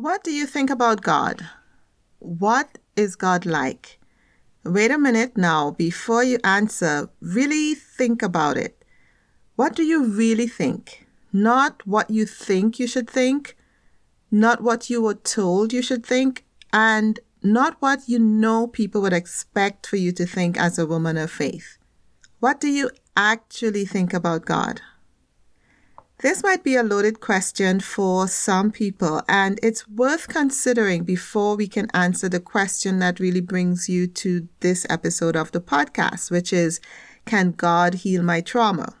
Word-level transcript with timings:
What 0.00 0.22
do 0.22 0.30
you 0.30 0.46
think 0.46 0.70
about 0.70 1.02
God? 1.02 1.44
What 2.20 2.78
is 2.94 3.16
God 3.16 3.44
like? 3.44 3.98
Wait 4.64 4.92
a 4.92 4.96
minute 4.96 5.36
now. 5.36 5.72
Before 5.72 6.22
you 6.22 6.38
answer, 6.44 7.10
really 7.20 7.74
think 7.74 8.22
about 8.22 8.56
it. 8.56 8.84
What 9.56 9.74
do 9.74 9.82
you 9.82 10.04
really 10.04 10.46
think? 10.46 11.04
Not 11.32 11.84
what 11.84 12.10
you 12.10 12.26
think 12.26 12.78
you 12.78 12.86
should 12.86 13.10
think, 13.10 13.56
not 14.30 14.62
what 14.62 14.88
you 14.88 15.02
were 15.02 15.14
told 15.14 15.72
you 15.72 15.82
should 15.82 16.06
think, 16.06 16.44
and 16.72 17.18
not 17.42 17.76
what 17.80 18.08
you 18.08 18.20
know 18.20 18.68
people 18.68 19.02
would 19.02 19.12
expect 19.12 19.84
for 19.84 19.96
you 19.96 20.12
to 20.12 20.26
think 20.26 20.56
as 20.56 20.78
a 20.78 20.86
woman 20.86 21.16
of 21.16 21.28
faith. 21.28 21.76
What 22.38 22.60
do 22.60 22.68
you 22.68 22.92
actually 23.16 23.84
think 23.84 24.14
about 24.14 24.44
God? 24.44 24.80
This 26.20 26.42
might 26.42 26.64
be 26.64 26.74
a 26.74 26.82
loaded 26.82 27.20
question 27.20 27.78
for 27.78 28.26
some 28.26 28.72
people, 28.72 29.22
and 29.28 29.60
it's 29.62 29.86
worth 29.86 30.26
considering 30.26 31.04
before 31.04 31.54
we 31.54 31.68
can 31.68 31.86
answer 31.94 32.28
the 32.28 32.40
question 32.40 32.98
that 32.98 33.20
really 33.20 33.40
brings 33.40 33.88
you 33.88 34.08
to 34.08 34.48
this 34.58 34.84
episode 34.90 35.36
of 35.36 35.52
the 35.52 35.60
podcast, 35.60 36.28
which 36.28 36.52
is 36.52 36.80
Can 37.24 37.52
God 37.52 37.94
heal 37.94 38.24
my 38.24 38.40
trauma? 38.40 38.96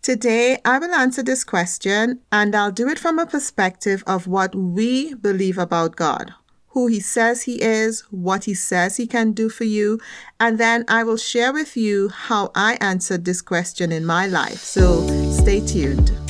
Today, 0.00 0.58
I 0.64 0.78
will 0.78 0.94
answer 0.94 1.22
this 1.22 1.44
question, 1.44 2.20
and 2.32 2.56
I'll 2.56 2.72
do 2.72 2.88
it 2.88 2.98
from 2.98 3.18
a 3.18 3.26
perspective 3.26 4.02
of 4.06 4.26
what 4.26 4.54
we 4.54 5.12
believe 5.12 5.58
about 5.58 5.96
God, 5.96 6.32
who 6.68 6.86
He 6.86 7.00
says 7.00 7.42
He 7.42 7.60
is, 7.60 8.00
what 8.10 8.44
He 8.44 8.54
says 8.54 8.96
He 8.96 9.06
can 9.06 9.32
do 9.32 9.50
for 9.50 9.64
you, 9.64 10.00
and 10.40 10.56
then 10.56 10.86
I 10.88 11.04
will 11.04 11.18
share 11.18 11.52
with 11.52 11.76
you 11.76 12.08
how 12.08 12.52
I 12.54 12.78
answered 12.80 13.26
this 13.26 13.42
question 13.42 13.92
in 13.92 14.06
my 14.06 14.26
life. 14.26 14.60
So 14.60 15.06
stay 15.30 15.60
tuned. 15.60 16.21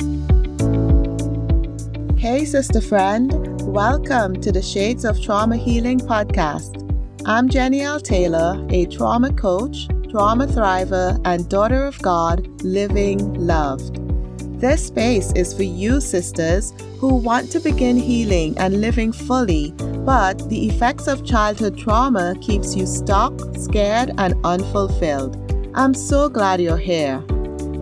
Hey, 2.23 2.45
sister 2.45 2.79
friend. 2.79 3.33
Welcome 3.63 4.39
to 4.39 4.49
the 4.53 4.61
Shades 4.61 5.03
of 5.03 5.21
Trauma 5.21 5.57
Healing 5.57 5.99
podcast. 5.99 6.89
I'm 7.25 7.49
Jenniel 7.49 7.99
Taylor, 7.99 8.65
a 8.69 8.85
trauma 8.85 9.33
coach, 9.33 9.89
trauma 10.09 10.47
thriver, 10.47 11.19
and 11.25 11.49
daughter 11.49 11.83
of 11.83 12.01
God, 12.01 12.47
living 12.63 13.33
loved. 13.33 13.99
This 14.61 14.87
space 14.87 15.33
is 15.33 15.53
for 15.53 15.63
you, 15.63 15.99
sisters, 15.99 16.73
who 16.97 17.13
want 17.13 17.51
to 17.51 17.59
begin 17.59 17.97
healing 17.97 18.57
and 18.57 18.79
living 18.79 19.11
fully, 19.11 19.73
but 20.05 20.47
the 20.47 20.67
effects 20.67 21.07
of 21.07 21.25
childhood 21.25 21.77
trauma 21.77 22.35
keeps 22.39 22.73
you 22.73 22.85
stuck, 22.85 23.37
scared, 23.57 24.11
and 24.17 24.33
unfulfilled. 24.45 25.35
I'm 25.75 25.93
so 25.93 26.29
glad 26.29 26.61
you're 26.61 26.77
here. 26.77 27.21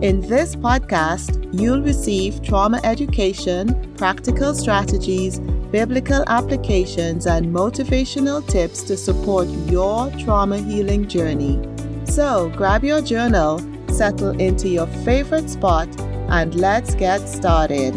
In 0.02 0.20
this 0.22 0.56
podcast, 0.56 1.41
you'll 1.52 1.82
receive 1.82 2.42
trauma 2.42 2.80
education, 2.82 3.94
practical 3.96 4.54
strategies, 4.54 5.38
biblical 5.70 6.24
applications, 6.26 7.26
and 7.26 7.46
motivational 7.46 8.46
tips 8.48 8.82
to 8.82 8.96
support 8.96 9.48
your 9.66 10.10
trauma 10.12 10.58
healing 10.58 11.06
journey. 11.08 11.60
So 12.04 12.50
grab 12.56 12.84
your 12.84 13.02
journal, 13.02 13.60
settle 13.88 14.38
into 14.40 14.68
your 14.68 14.86
favorite 15.04 15.48
spot, 15.48 15.88
and 16.28 16.54
let's 16.54 16.94
get 16.94 17.28
started. 17.28 17.94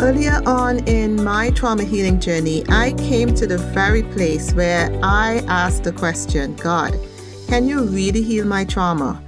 Earlier 0.00 0.42
on 0.46 0.86
in 0.88 1.22
my 1.22 1.50
trauma 1.50 1.84
healing 1.84 2.18
journey, 2.18 2.64
I 2.68 2.92
came 2.94 3.34
to 3.34 3.46
the 3.46 3.58
very 3.58 4.02
place 4.02 4.52
where 4.52 4.90
I 5.02 5.44
asked 5.46 5.84
the 5.84 5.92
question 5.92 6.56
God, 6.56 6.98
can 7.46 7.68
you 7.68 7.84
really 7.84 8.22
heal 8.22 8.44
my 8.44 8.64
trauma? 8.64 9.22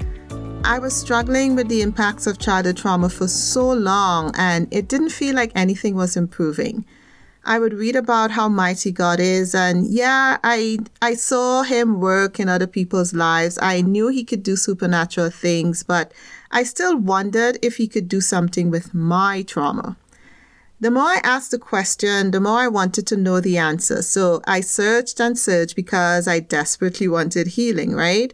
I 0.66 0.78
was 0.78 0.96
struggling 0.96 1.54
with 1.54 1.68
the 1.68 1.82
impacts 1.82 2.26
of 2.26 2.38
childhood 2.38 2.78
trauma 2.78 3.10
for 3.10 3.28
so 3.28 3.70
long, 3.70 4.32
and 4.34 4.66
it 4.70 4.88
didn't 4.88 5.10
feel 5.10 5.34
like 5.34 5.52
anything 5.54 5.94
was 5.94 6.16
improving. 6.16 6.86
I 7.44 7.58
would 7.58 7.74
read 7.74 7.94
about 7.94 8.30
how 8.30 8.48
mighty 8.48 8.90
God 8.90 9.20
is, 9.20 9.54
and 9.54 9.86
yeah, 9.86 10.38
I 10.42 10.78
I 11.02 11.14
saw 11.16 11.64
Him 11.64 12.00
work 12.00 12.40
in 12.40 12.48
other 12.48 12.66
people's 12.66 13.12
lives. 13.12 13.58
I 13.60 13.82
knew 13.82 14.08
He 14.08 14.24
could 14.24 14.42
do 14.42 14.56
supernatural 14.56 15.28
things, 15.28 15.82
but 15.82 16.12
I 16.50 16.62
still 16.62 16.96
wondered 16.96 17.58
if 17.60 17.76
He 17.76 17.86
could 17.86 18.08
do 18.08 18.22
something 18.22 18.70
with 18.70 18.94
my 18.94 19.42
trauma. 19.42 19.98
The 20.80 20.90
more 20.90 21.08
I 21.08 21.20
asked 21.22 21.50
the 21.50 21.58
question, 21.58 22.30
the 22.30 22.40
more 22.40 22.60
I 22.60 22.68
wanted 22.68 23.06
to 23.08 23.18
know 23.18 23.38
the 23.38 23.58
answer. 23.58 24.00
So 24.00 24.40
I 24.46 24.62
searched 24.62 25.20
and 25.20 25.38
searched 25.38 25.76
because 25.76 26.26
I 26.26 26.40
desperately 26.40 27.06
wanted 27.06 27.48
healing, 27.48 27.92
right? 27.92 28.32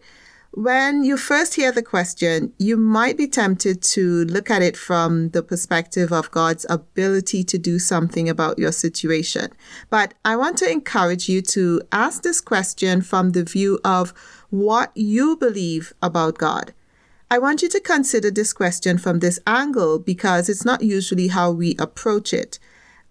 When 0.53 1.05
you 1.05 1.17
first 1.17 1.55
hear 1.55 1.71
the 1.71 1.83
question, 1.83 2.53
you 2.59 2.77
might 2.77 3.17
be 3.17 3.29
tempted 3.29 3.83
to 3.83 4.25
look 4.25 4.51
at 4.51 4.63
it 4.63 4.77
from 4.77 5.29
the 5.29 5.45
perspective 5.45 6.13
of 6.13 6.33
God's 6.33 6.67
ability 6.69 7.45
to 7.45 7.57
do 7.57 7.79
something 7.79 8.29
about 8.29 8.59
your 8.59 8.73
situation. 8.73 9.53
But 9.91 10.15
I 10.25 10.35
want 10.35 10.59
to 10.59 10.69
encourage 10.69 11.29
you 11.29 11.41
to 11.43 11.83
ask 11.93 12.25
this 12.25 12.41
question 12.41 13.01
from 13.01 13.31
the 13.31 13.45
view 13.45 13.79
of 13.85 14.13
what 14.51 14.91
you 14.97 15.37
believe 15.37 15.93
about 16.03 16.39
God. 16.39 16.75
I 17.31 17.39
want 17.39 17.63
you 17.63 17.69
to 17.69 17.81
consider 17.81 18.33
this 18.33 18.53
question 18.53 18.99
from 18.99 19.21
this 19.21 19.39
angle 19.47 20.01
because 20.01 20.49
it's 20.49 20.65
not 20.65 20.83
usually 20.83 21.29
how 21.29 21.53
we 21.53 21.77
approach 21.79 22.33
it. 22.35 22.59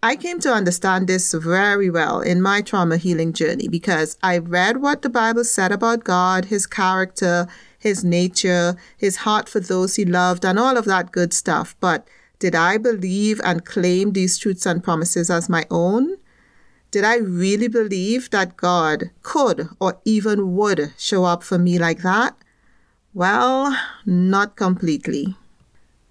I 0.01 0.15
came 0.15 0.39
to 0.41 0.53
understand 0.53 1.07
this 1.07 1.33
very 1.33 1.89
well 1.89 2.21
in 2.21 2.41
my 2.41 2.61
trauma 2.61 2.95
healing 2.95 3.33
journey 3.33 3.67
because 3.67 4.17
I 4.23 4.37
read 4.37 4.77
what 4.81 5.01
the 5.01 5.09
Bible 5.09 5.43
said 5.43 5.73
about 5.73 6.05
God, 6.05 6.45
His 6.45 6.65
character, 6.65 7.47
His 7.77 8.01
nature, 8.01 8.77
His 8.95 9.17
heart 9.17 9.49
for 9.49 9.59
those 9.59 9.97
He 9.97 10.05
loved, 10.05 10.45
and 10.45 10.57
all 10.57 10.77
of 10.77 10.85
that 10.85 11.11
good 11.11 11.33
stuff. 11.33 11.75
But 11.81 12.07
did 12.39 12.55
I 12.55 12.77
believe 12.77 13.41
and 13.43 13.65
claim 13.65 14.13
these 14.13 14.37
truths 14.37 14.65
and 14.65 14.81
promises 14.81 15.29
as 15.29 15.49
my 15.49 15.65
own? 15.69 16.15
Did 16.91 17.03
I 17.03 17.17
really 17.17 17.67
believe 17.67 18.29
that 18.29 18.55
God 18.55 19.11
could 19.21 19.67
or 19.81 19.99
even 20.05 20.55
would 20.55 20.93
show 20.97 21.25
up 21.25 21.43
for 21.43 21.59
me 21.59 21.77
like 21.77 22.03
that? 22.03 22.37
Well, 23.13 23.77
not 24.05 24.55
completely. 24.55 25.35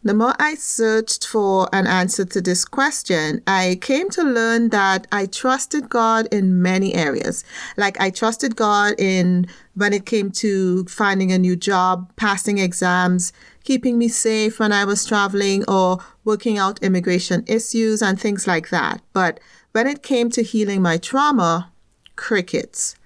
The 0.04 0.14
more 0.14 0.34
I 0.38 0.54
searched 0.54 1.26
for 1.26 1.68
an 1.72 1.86
answer 1.86 2.24
to 2.24 2.40
this 2.40 2.64
question, 2.64 3.42
I 3.46 3.78
came 3.80 4.08
to 4.10 4.22
learn 4.22 4.68
that 4.68 5.06
I 5.10 5.26
trusted 5.26 5.88
God 5.88 6.28
in 6.30 6.62
many 6.62 6.94
areas. 6.94 7.44
Like 7.76 8.00
I 8.00 8.10
trusted 8.10 8.54
God 8.54 8.94
in 8.98 9.48
when 9.74 9.92
it 9.92 10.06
came 10.06 10.30
to 10.32 10.84
finding 10.84 11.32
a 11.32 11.38
new 11.38 11.56
job, 11.56 12.12
passing 12.16 12.58
exams, 12.58 13.32
keeping 13.64 13.98
me 13.98 14.08
safe 14.08 14.60
when 14.60 14.72
I 14.72 14.84
was 14.84 15.04
traveling, 15.04 15.64
or 15.66 15.98
working 16.24 16.58
out 16.58 16.82
immigration 16.82 17.44
issues 17.48 18.00
and 18.00 18.20
things 18.20 18.46
like 18.46 18.70
that. 18.70 19.02
But 19.12 19.40
when 19.72 19.88
it 19.88 20.02
came 20.02 20.30
to 20.30 20.42
healing 20.42 20.80
my 20.80 20.96
trauma, 20.96 21.72
crickets. 22.18 22.96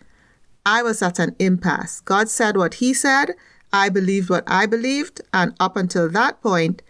I 0.64 0.82
was 0.82 1.02
at 1.02 1.18
an 1.18 1.36
impasse. 1.38 2.00
God 2.00 2.28
said 2.28 2.56
what 2.56 2.74
He 2.74 2.94
said, 2.94 3.32
I 3.72 3.88
believed 3.88 4.28
what 4.28 4.44
I 4.46 4.66
believed, 4.66 5.20
and 5.32 5.54
up 5.58 5.76
until 5.76 6.08
that 6.10 6.42
point, 6.42 6.82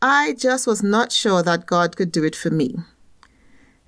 I 0.00 0.34
just 0.38 0.66
was 0.66 0.82
not 0.82 1.12
sure 1.12 1.42
that 1.42 1.66
God 1.66 1.96
could 1.96 2.10
do 2.10 2.24
it 2.24 2.34
for 2.34 2.50
me. 2.50 2.76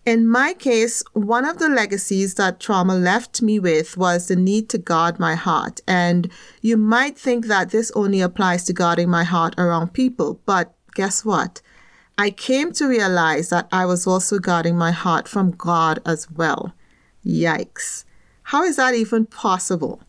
In 0.04 0.26
my 0.26 0.52
case, 0.52 1.04
one 1.12 1.44
of 1.44 1.58
the 1.58 1.68
legacies 1.68 2.34
that 2.34 2.58
trauma 2.58 2.96
left 2.96 3.40
me 3.40 3.60
with 3.60 3.96
was 3.96 4.26
the 4.26 4.34
need 4.34 4.68
to 4.70 4.78
guard 4.78 5.20
my 5.20 5.36
heart. 5.36 5.80
And 5.86 6.28
you 6.60 6.76
might 6.76 7.16
think 7.16 7.46
that 7.46 7.70
this 7.70 7.92
only 7.94 8.20
applies 8.20 8.64
to 8.64 8.72
guarding 8.72 9.08
my 9.08 9.22
heart 9.22 9.54
around 9.56 9.94
people, 9.94 10.40
but 10.44 10.74
guess 10.94 11.24
what? 11.24 11.62
I 12.18 12.30
came 12.30 12.72
to 12.72 12.88
realize 12.88 13.48
that 13.50 13.68
I 13.70 13.86
was 13.86 14.06
also 14.06 14.40
guarding 14.40 14.76
my 14.76 14.90
heart 14.90 15.28
from 15.28 15.52
God 15.52 16.00
as 16.04 16.28
well. 16.30 16.72
Yikes. 17.24 18.04
How 18.42 18.64
is 18.64 18.76
that 18.76 18.94
even 18.94 19.24
possible? 19.26 20.02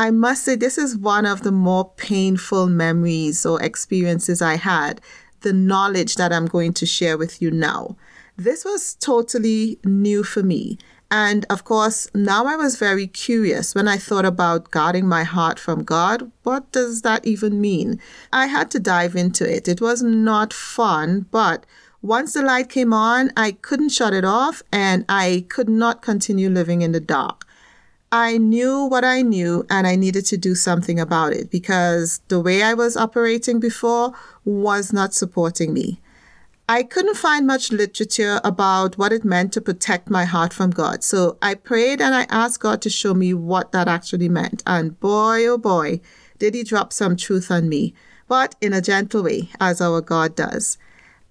I 0.00 0.10
must 0.10 0.44
say, 0.44 0.56
this 0.56 0.78
is 0.78 0.96
one 0.96 1.26
of 1.26 1.42
the 1.42 1.52
more 1.52 1.92
painful 1.98 2.68
memories 2.68 3.44
or 3.44 3.62
experiences 3.62 4.40
I 4.40 4.56
had, 4.56 4.98
the 5.42 5.52
knowledge 5.52 6.14
that 6.14 6.32
I'm 6.32 6.46
going 6.46 6.72
to 6.80 6.86
share 6.86 7.18
with 7.18 7.42
you 7.42 7.50
now. 7.50 7.98
This 8.34 8.64
was 8.64 8.94
totally 8.94 9.78
new 9.84 10.24
for 10.24 10.42
me. 10.42 10.78
And 11.10 11.44
of 11.50 11.64
course, 11.64 12.08
now 12.14 12.46
I 12.46 12.56
was 12.56 12.78
very 12.78 13.08
curious 13.08 13.74
when 13.74 13.88
I 13.88 13.98
thought 13.98 14.24
about 14.24 14.70
guarding 14.70 15.06
my 15.06 15.22
heart 15.22 15.58
from 15.58 15.84
God. 15.84 16.32
What 16.44 16.72
does 16.72 17.02
that 17.02 17.26
even 17.26 17.60
mean? 17.60 18.00
I 18.32 18.46
had 18.46 18.70
to 18.70 18.80
dive 18.80 19.14
into 19.14 19.44
it. 19.46 19.68
It 19.68 19.82
was 19.82 20.02
not 20.02 20.54
fun, 20.54 21.26
but 21.30 21.66
once 22.00 22.32
the 22.32 22.40
light 22.40 22.70
came 22.70 22.94
on, 22.94 23.32
I 23.36 23.52
couldn't 23.52 23.90
shut 23.90 24.14
it 24.14 24.24
off 24.24 24.62
and 24.72 25.04
I 25.10 25.44
could 25.50 25.68
not 25.68 26.00
continue 26.00 26.48
living 26.48 26.80
in 26.80 26.92
the 26.92 27.00
dark. 27.00 27.44
I 28.12 28.38
knew 28.38 28.86
what 28.86 29.04
I 29.04 29.22
knew 29.22 29.64
and 29.70 29.86
I 29.86 29.94
needed 29.94 30.26
to 30.26 30.36
do 30.36 30.56
something 30.56 30.98
about 30.98 31.32
it 31.32 31.48
because 31.48 32.20
the 32.26 32.40
way 32.40 32.60
I 32.60 32.74
was 32.74 32.96
operating 32.96 33.60
before 33.60 34.12
was 34.44 34.92
not 34.92 35.14
supporting 35.14 35.72
me. 35.72 36.00
I 36.68 36.82
couldn't 36.82 37.16
find 37.16 37.46
much 37.46 37.70
literature 37.70 38.40
about 38.42 38.98
what 38.98 39.12
it 39.12 39.24
meant 39.24 39.52
to 39.52 39.60
protect 39.60 40.10
my 40.10 40.24
heart 40.24 40.52
from 40.52 40.70
God. 40.70 41.04
So 41.04 41.38
I 41.40 41.54
prayed 41.54 42.00
and 42.00 42.12
I 42.12 42.26
asked 42.30 42.58
God 42.58 42.82
to 42.82 42.90
show 42.90 43.14
me 43.14 43.32
what 43.32 43.70
that 43.70 43.86
actually 43.86 44.28
meant. 44.28 44.64
And 44.66 44.98
boy, 44.98 45.46
oh 45.46 45.58
boy, 45.58 46.00
did 46.38 46.54
he 46.54 46.64
drop 46.64 46.92
some 46.92 47.16
truth 47.16 47.48
on 47.48 47.68
me, 47.68 47.94
but 48.26 48.56
in 48.60 48.72
a 48.72 48.80
gentle 48.80 49.22
way, 49.22 49.50
as 49.60 49.80
our 49.80 50.00
God 50.00 50.34
does. 50.34 50.78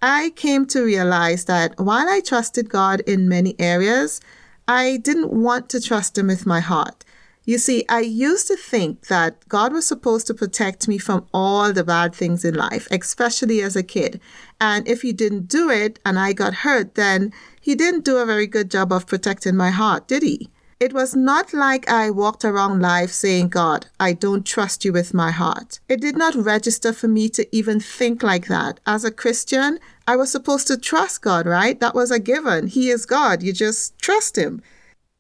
I 0.02 0.30
came 0.38 0.66
to 0.68 0.84
realize 0.84 1.44
that 1.46 1.78
while 1.78 2.08
I 2.08 2.22
trusted 2.22 2.70
God 2.70 3.02
in 3.02 3.28
many 3.28 3.56
areas, 3.60 4.22
I 4.70 4.98
didn't 4.98 5.34
want 5.34 5.68
to 5.70 5.82
trust 5.82 6.16
Him 6.16 6.28
with 6.28 6.46
my 6.46 6.60
heart. 6.60 7.04
You 7.44 7.58
see, 7.58 7.86
I 7.90 8.02
used 8.02 8.46
to 8.50 8.56
think 8.56 9.08
that 9.08 9.50
God 9.50 9.74
was 9.74 9.88
supposed 9.88 10.28
to 10.28 10.36
protect 10.36 10.88
me 10.88 11.00
from 11.00 11.26
all 11.34 11.74
the 11.74 11.84
bad 11.84 12.14
things 12.14 12.46
in 12.46 12.54
life, 12.54 12.88
especially 12.92 13.62
as 13.64 13.76
a 13.76 13.82
kid. 13.82 14.22
And 14.62 14.88
if 14.88 15.02
He 15.02 15.12
didn't 15.12 15.48
do 15.48 15.72
it 15.72 15.98
and 16.06 16.20
I 16.20 16.34
got 16.34 16.54
hurt, 16.54 16.94
then 16.94 17.34
He 17.60 17.74
didn't 17.74 18.06
do 18.06 18.18
a 18.18 18.28
very 18.28 18.46
good 18.46 18.70
job 18.70 18.94
of 18.94 19.08
protecting 19.08 19.56
my 19.56 19.72
heart, 19.72 20.08
did 20.08 20.22
He? 20.22 20.52
It 20.80 20.94
was 20.94 21.16
not 21.16 21.52
like 21.52 21.90
I 21.90 22.12
walked 22.12 22.46
around 22.46 22.80
life 22.80 23.10
saying, 23.10 23.50
God, 23.50 23.88
I 24.00 24.14
don't 24.14 24.46
trust 24.46 24.86
you 24.86 24.94
with 24.94 25.16
my 25.16 25.32
heart. 25.32 25.80
It 25.90 26.00
did 26.00 26.16
not 26.16 26.36
register 26.36 26.94
for 26.94 27.08
me 27.08 27.28
to 27.30 27.44
even 27.54 27.80
think 27.80 28.22
like 28.22 28.48
that. 28.48 28.80
As 28.86 29.04
a 29.04 29.12
Christian, 29.12 29.80
I 30.10 30.16
was 30.16 30.32
supposed 30.32 30.66
to 30.70 30.78
trust 30.80 31.22
God, 31.22 31.46
right? 31.46 31.80
That 31.80 31.94
was 31.94 32.10
a 32.10 32.18
given. 32.18 32.66
He 32.66 32.90
is 32.90 33.06
God. 33.06 33.44
You 33.44 33.54
just 33.54 33.96
trust 34.00 34.40
Him. 34.40 34.60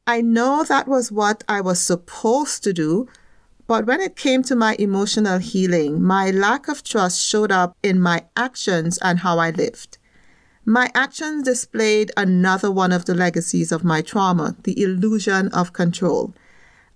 I 0.07 0.19
know 0.19 0.63
that 0.63 0.87
was 0.87 1.11
what 1.11 1.43
I 1.47 1.61
was 1.61 1.79
supposed 1.79 2.63
to 2.63 2.73
do, 2.73 3.07
but 3.67 3.85
when 3.85 4.01
it 4.01 4.15
came 4.15 4.41
to 4.41 4.55
my 4.55 4.75
emotional 4.79 5.37
healing, 5.37 6.01
my 6.01 6.31
lack 6.31 6.67
of 6.67 6.83
trust 6.83 7.21
showed 7.23 7.51
up 7.51 7.77
in 7.83 8.01
my 8.01 8.25
actions 8.35 8.97
and 9.03 9.19
how 9.19 9.37
I 9.37 9.51
lived. 9.51 9.99
My 10.65 10.89
actions 10.95 11.43
displayed 11.43 12.11
another 12.17 12.71
one 12.71 12.91
of 12.91 13.05
the 13.05 13.13
legacies 13.13 13.71
of 13.71 13.83
my 13.83 14.01
trauma, 14.01 14.55
the 14.63 14.81
illusion 14.81 15.49
of 15.49 15.71
control. 15.71 16.33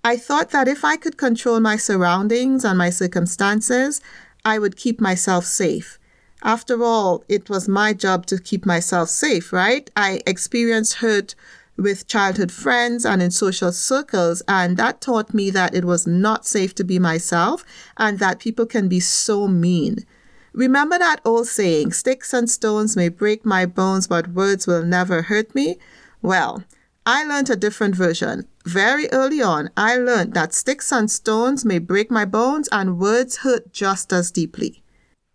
I 0.03 0.17
thought 0.17 0.49
that 0.49 0.67
if 0.67 0.83
I 0.83 0.97
could 0.97 1.17
control 1.17 1.59
my 1.59 1.75
surroundings 1.75 2.65
and 2.65 2.75
my 2.75 2.89
circumstances, 2.89 4.01
I 4.43 4.57
would 4.57 4.77
keep 4.77 4.99
myself 4.99 5.45
safe. 5.45 5.99
After 6.43 6.83
all, 6.83 7.23
it 7.29 7.49
was 7.49 7.69
my 7.69 7.93
job 7.93 8.25
to 8.25 8.37
keep 8.37 8.65
myself 8.65 9.07
safe, 9.07 9.53
right? 9.53 9.89
I 9.95 10.21
experienced 10.27 10.95
hurt 10.95 11.35
with 11.77 12.05
childhood 12.05 12.51
friends 12.51 13.05
and 13.05 13.21
in 13.21 13.31
social 13.31 13.71
circles, 13.71 14.43
and 14.45 14.75
that 14.75 14.99
taught 14.99 15.33
me 15.33 15.49
that 15.51 15.73
it 15.73 15.85
was 15.85 16.05
not 16.05 16.45
safe 16.45 16.75
to 16.75 16.83
be 16.83 16.99
myself 16.99 17.63
and 17.95 18.19
that 18.19 18.39
people 18.39 18.65
can 18.65 18.89
be 18.89 18.99
so 18.99 19.47
mean. 19.47 20.05
Remember 20.51 20.99
that 20.99 21.21
old 21.23 21.47
saying, 21.47 21.93
sticks 21.93 22.33
and 22.33 22.49
stones 22.49 22.97
may 22.97 23.07
break 23.07 23.45
my 23.45 23.65
bones, 23.65 24.07
but 24.07 24.27
words 24.27 24.67
will 24.67 24.83
never 24.83 25.23
hurt 25.23 25.55
me? 25.55 25.77
Well, 26.21 26.65
I 27.05 27.23
learned 27.23 27.49
a 27.49 27.55
different 27.55 27.95
version. 27.95 28.47
Very 28.65 29.09
early 29.11 29.41
on, 29.41 29.69
I 29.77 29.95
learned 29.95 30.33
that 30.33 30.53
sticks 30.53 30.91
and 30.91 31.09
stones 31.09 31.63
may 31.63 31.79
break 31.79 32.11
my 32.11 32.25
bones 32.25 32.67
and 32.71 32.99
words 32.99 33.37
hurt 33.37 33.71
just 33.71 34.11
as 34.11 34.29
deeply. 34.29 34.82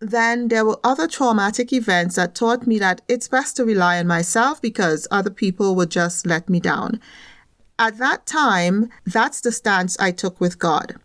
Then 0.00 0.48
there 0.48 0.64
were 0.64 0.78
other 0.84 1.08
traumatic 1.08 1.72
events 1.72 2.14
that 2.14 2.34
taught 2.34 2.66
me 2.66 2.78
that 2.78 3.00
it's 3.08 3.26
best 3.26 3.56
to 3.56 3.64
rely 3.64 3.98
on 3.98 4.06
myself 4.06 4.62
because 4.62 5.08
other 5.10 5.30
people 5.30 5.74
would 5.74 5.90
just 5.90 6.26
let 6.26 6.48
me 6.48 6.60
down. 6.60 7.00
At 7.78 7.98
that 7.98 8.26
time, 8.26 8.90
that's 9.04 9.40
the 9.40 9.52
stance 9.52 9.98
I 9.98 10.12
took 10.12 10.40
with 10.40 10.58
God. 10.58 10.96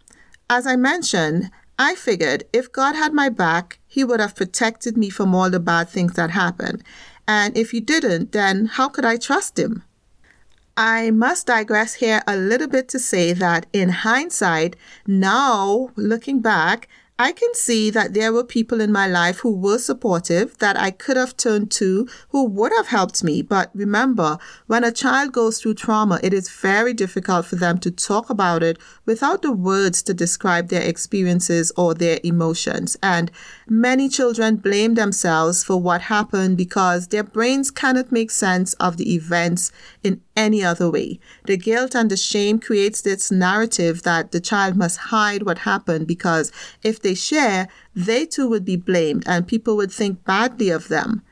As 0.50 0.68
I 0.68 0.75
mentioned, 0.75 1.50
I 1.80 1.95
figured 1.95 2.44
if 2.54 2.72
God 2.72 2.95
had 2.95 3.13
my 3.13 3.30
back, 3.30 3.80
He 3.88 4.04
would 4.04 4.19
have 4.19 4.36
protected 4.36 4.95
me 4.95 5.10
from 5.10 5.34
all 5.34 5.50
the 5.50 5.60
bad 5.60 5.90
things 5.90 6.13
that 6.13 6.31
happened. 6.31 6.84
And 7.28 7.57
if 7.57 7.72
He 7.72 7.80
didn't, 7.80 8.31
then 8.31 8.68
how 8.68 8.90
could 8.90 9.06
I 9.06 9.18
trust 9.18 9.57
Him? 9.57 9.84
I 10.78 11.12
must 11.12 11.48
digress 11.48 11.95
here 11.95 12.22
a 12.28 12.36
little 12.36 12.68
bit 12.68 12.90
to 12.90 13.00
say 13.00 13.34
that 13.34 13.66
in 13.74 13.90
hindsight, 13.90 14.75
now 15.06 15.90
looking 15.95 16.42
back, 16.42 16.88
I 17.23 17.31
can 17.31 17.53
see 17.53 17.89
that 17.89 18.13
there 18.13 18.33
were 18.33 18.43
people 18.43 18.81
in 18.81 18.91
my 18.91 19.07
life 19.07 19.39
who 19.39 19.55
were 19.55 19.77
supportive 19.77 20.57
that 20.57 20.75
I 20.75 20.91
could 20.91 21.15
have 21.15 21.37
turned 21.37 21.71
to 21.71 22.05
who 22.31 22.43
would 22.43 22.73
have 22.75 22.87
helped 22.87 23.23
me. 23.23 23.41
But 23.41 23.71
remember, 23.73 24.37
when 24.67 24.83
a 24.83 24.91
child 24.91 25.31
goes 25.31 25.61
through 25.61 25.75
trauma, 25.75 26.19
it 26.21 26.33
is 26.33 26.49
very 26.49 26.93
difficult 26.93 27.45
for 27.45 27.55
them 27.55 27.77
to 27.77 27.91
talk 27.91 28.29
about 28.29 28.61
it 28.61 28.77
without 29.05 29.41
the 29.41 29.53
words 29.53 30.03
to 30.03 30.13
describe 30.13 30.67
their 30.67 30.81
experiences 30.81 31.71
or 31.77 31.93
their 31.93 32.19
emotions. 32.25 32.97
And 33.01 33.31
many 33.68 34.10
children 34.10 34.57
blame 34.57 34.95
themselves 34.95 35.63
for 35.63 35.77
what 35.77 36.01
happened 36.01 36.57
because 36.57 37.07
their 37.07 37.24
brains 37.24 37.71
cannot 37.71 38.12
make 38.12 38.31
sense 38.31 38.74
of 38.74 38.98
the 38.98 39.13
events 39.13 39.71
in 40.04 40.21
any 40.36 40.63
other 40.63 40.89
way. 40.89 41.19
The 41.45 41.57
guilt 41.57 41.95
and 41.95 42.10
the 42.10 42.18
shame 42.18 42.60
creates 42.60 43.01
this 43.01 43.31
narrative 43.31 44.04
that 44.04 44.31
the 44.31 44.42
child 44.42 44.75
must 44.75 44.98
hide 44.98 45.44
what 45.44 45.60
happened 45.60 46.07
because 46.07 46.51
if 46.83 47.01
they 47.01 47.15
share, 47.15 47.68
they 47.95 48.25
too 48.25 48.48
would 48.50 48.65
be 48.65 48.75
blamed 48.75 49.24
and 49.27 49.48
people 49.48 49.75
would 49.77 49.92
think 49.92 50.24
badly 50.25 50.69
of 50.69 50.88
them. 50.88 51.24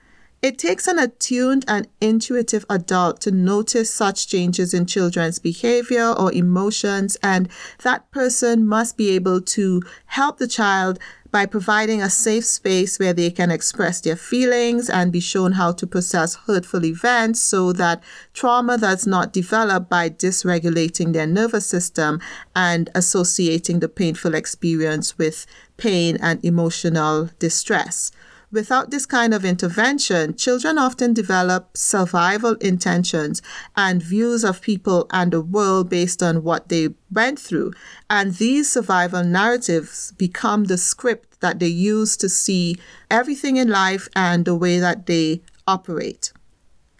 It 0.41 0.57
takes 0.57 0.87
an 0.87 0.97
attuned 0.97 1.65
and 1.67 1.87
intuitive 1.99 2.65
adult 2.67 3.21
to 3.21 3.31
notice 3.31 3.93
such 3.93 4.27
changes 4.27 4.73
in 4.73 4.87
children's 4.87 5.37
behavior 5.37 6.07
or 6.07 6.33
emotions, 6.33 7.15
and 7.21 7.47
that 7.83 8.09
person 8.09 8.65
must 8.65 8.97
be 8.97 9.11
able 9.11 9.41
to 9.41 9.83
help 10.07 10.39
the 10.39 10.47
child 10.47 10.97
by 11.31 11.45
providing 11.45 12.01
a 12.01 12.09
safe 12.09 12.45
space 12.45 12.99
where 12.99 13.13
they 13.13 13.31
can 13.31 13.49
express 13.49 14.01
their 14.01 14.15
feelings 14.15 14.89
and 14.89 15.11
be 15.11 15.19
shown 15.19 15.53
how 15.53 15.71
to 15.71 15.87
process 15.87 16.35
hurtful 16.35 16.85
events 16.85 17.41
so 17.41 17.71
that 17.71 18.03
trauma 18.33 18.77
does 18.77 19.07
not 19.07 19.31
develop 19.31 19.89
by 19.89 20.09
dysregulating 20.09 21.13
their 21.13 21.27
nervous 21.27 21.65
system 21.65 22.19
and 22.55 22.89
associating 22.93 23.79
the 23.79 23.89
painful 23.89 24.35
experience 24.35 25.17
with 25.17 25.45
pain 25.77 26.17
and 26.21 26.43
emotional 26.43 27.29
distress. 27.39 28.11
Without 28.51 28.91
this 28.91 29.05
kind 29.05 29.33
of 29.33 29.45
intervention, 29.45 30.35
children 30.35 30.77
often 30.77 31.13
develop 31.13 31.77
survival 31.77 32.55
intentions 32.55 33.41
and 33.77 34.03
views 34.03 34.43
of 34.43 34.61
people 34.61 35.07
and 35.11 35.31
the 35.31 35.39
world 35.39 35.89
based 35.89 36.21
on 36.21 36.43
what 36.43 36.67
they 36.67 36.89
went 37.09 37.39
through. 37.39 37.71
And 38.09 38.33
these 38.35 38.69
survival 38.69 39.23
narratives 39.23 40.11
become 40.17 40.65
the 40.65 40.77
script 40.77 41.39
that 41.39 41.59
they 41.59 41.67
use 41.67 42.17
to 42.17 42.27
see 42.27 42.75
everything 43.09 43.55
in 43.55 43.69
life 43.69 44.09
and 44.17 44.43
the 44.43 44.55
way 44.55 44.79
that 44.79 45.05
they 45.05 45.41
operate. 45.65 46.33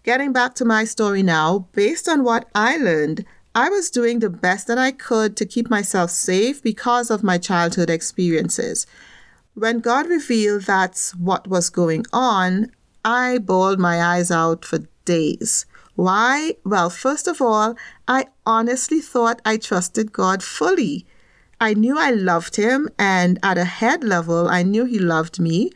Getting 0.04 0.32
back 0.32 0.54
to 0.54 0.64
my 0.64 0.84
story 0.84 1.22
now, 1.22 1.68
based 1.72 2.08
on 2.08 2.24
what 2.24 2.48
I 2.54 2.78
learned, 2.78 3.26
I 3.54 3.68
was 3.68 3.90
doing 3.90 4.20
the 4.20 4.30
best 4.30 4.66
that 4.68 4.78
I 4.78 4.90
could 4.90 5.36
to 5.36 5.44
keep 5.44 5.68
myself 5.68 6.10
safe 6.10 6.62
because 6.62 7.10
of 7.10 7.22
my 7.22 7.36
childhood 7.36 7.90
experiences. 7.90 8.86
When 9.54 9.80
God 9.80 10.08
revealed 10.08 10.62
that's 10.62 11.14
what 11.14 11.46
was 11.46 11.68
going 11.68 12.06
on, 12.10 12.70
I 13.04 13.36
bawled 13.36 13.78
my 13.78 14.02
eyes 14.02 14.30
out 14.30 14.64
for 14.64 14.78
days. 15.04 15.66
Why? 15.94 16.56
Well, 16.64 16.88
first 16.88 17.28
of 17.28 17.42
all, 17.42 17.76
I 18.08 18.26
honestly 18.46 19.00
thought 19.00 19.42
I 19.44 19.58
trusted 19.58 20.10
God 20.10 20.42
fully. 20.42 21.04
I 21.60 21.74
knew 21.74 21.98
I 21.98 22.10
loved 22.12 22.56
Him, 22.56 22.88
and 22.98 23.38
at 23.42 23.58
a 23.58 23.64
head 23.64 24.02
level, 24.02 24.48
I 24.48 24.62
knew 24.62 24.86
He 24.86 24.98
loved 24.98 25.38
me. 25.38 25.70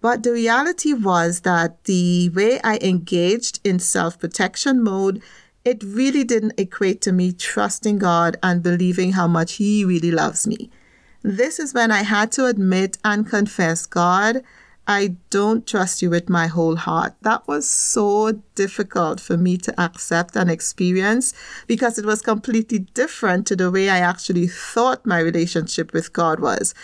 But 0.00 0.24
the 0.24 0.32
reality 0.32 0.92
was 0.92 1.42
that 1.42 1.84
the 1.84 2.30
way 2.30 2.60
I 2.64 2.78
engaged 2.82 3.60
in 3.62 3.78
self 3.78 4.18
protection 4.18 4.82
mode, 4.82 5.22
it 5.64 5.84
really 5.84 6.24
didn't 6.24 6.58
equate 6.58 7.00
to 7.02 7.12
me 7.12 7.30
trusting 7.32 7.98
God 7.98 8.38
and 8.42 8.60
believing 8.60 9.12
how 9.12 9.28
much 9.28 9.52
He 9.52 9.84
really 9.84 10.10
loves 10.10 10.48
me. 10.48 10.68
This 11.22 11.58
is 11.58 11.74
when 11.74 11.90
I 11.90 12.02
had 12.02 12.32
to 12.32 12.46
admit 12.46 12.96
and 13.04 13.28
confess, 13.28 13.84
God, 13.84 14.42
I 14.86 15.16
don't 15.28 15.66
trust 15.66 16.00
you 16.02 16.10
with 16.10 16.30
my 16.30 16.46
whole 16.46 16.76
heart. 16.76 17.14
That 17.20 17.46
was 17.46 17.68
so 17.68 18.42
difficult 18.54 19.20
for 19.20 19.36
me 19.36 19.56
to 19.58 19.80
accept 19.80 20.34
and 20.34 20.50
experience 20.50 21.34
because 21.66 21.98
it 21.98 22.06
was 22.06 22.22
completely 22.22 22.80
different 22.80 23.46
to 23.48 23.56
the 23.56 23.70
way 23.70 23.90
I 23.90 23.98
actually 23.98 24.48
thought 24.48 25.06
my 25.06 25.18
relationship 25.18 25.92
with 25.92 26.12
God 26.12 26.40
was. 26.40 26.74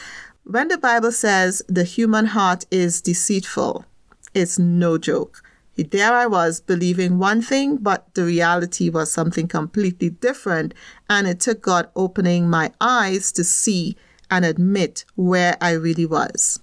When 0.45 0.69
the 0.69 0.79
Bible 0.79 1.13
says 1.13 1.63
the 1.69 1.85
human 1.85 2.27
heart 2.27 2.67
is 2.71 3.01
deceitful, 3.01 3.87
it's 4.35 4.59
no 4.59 4.99
joke. 4.99 5.43
There 5.77 6.15
I 6.15 6.27
was 6.27 6.61
believing 6.61 7.19
one 7.19 7.43
thing, 7.43 7.79
but 7.79 8.15
the 8.15 8.25
reality 8.25 8.89
was 8.89 9.11
something 9.11 9.49
completely 9.49 10.11
different. 10.11 10.73
And 11.11 11.27
it 11.27 11.41
took 11.41 11.61
God 11.61 11.89
opening 11.97 12.49
my 12.49 12.73
eyes 12.81 13.33
to 13.33 13.45
see 13.45 13.97
and 14.31 14.45
admit 14.45 15.05
where 15.15 15.57
I 15.61 15.73
really 15.73 16.07
was. 16.07 16.61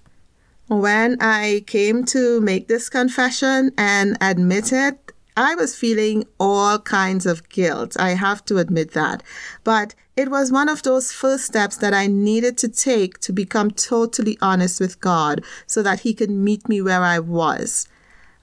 When 0.68 1.18
I 1.22 1.64
came 1.68 2.06
to 2.06 2.40
make 2.42 2.68
this 2.68 2.90
confession 2.90 3.72
and 3.78 4.18
admit 4.22 4.72
it, 4.72 5.12
I 5.36 5.56
was 5.56 5.76
feeling 5.76 6.26
all 6.40 6.80
kinds 6.80 7.26
of 7.26 7.50
guilt. 7.50 7.96
I 8.00 8.12
have 8.12 8.46
to 8.46 8.58
admit 8.58 8.92
that. 8.92 9.24
But 9.64 9.96
it 10.16 10.30
was 10.30 10.52
one 10.52 10.70
of 10.70 10.84
those 10.84 11.12
first 11.12 11.46
steps 11.46 11.76
that 11.78 11.94
I 11.94 12.08
needed 12.08 12.58
to 12.60 12.68
take 12.70 13.20
to 13.22 13.34
become 13.34 13.72
totally 13.72 14.38
honest 14.42 14.80
with 14.80 15.02
God 15.02 15.44
so 15.66 15.82
that 15.82 16.02
He 16.02 16.14
could 16.14 16.30
meet 16.30 16.70
me 16.70 16.82
where 16.82 17.04
I 17.04 17.20
was. 17.20 17.88